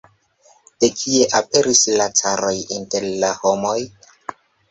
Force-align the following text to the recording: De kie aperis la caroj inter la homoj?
De 0.83 0.87
kie 1.01 1.27
aperis 1.39 1.83
la 2.01 2.07
caroj 2.21 2.55
inter 2.79 3.07
la 3.25 3.31
homoj? 3.43 3.79